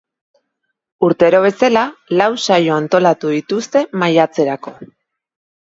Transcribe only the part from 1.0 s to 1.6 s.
Urtero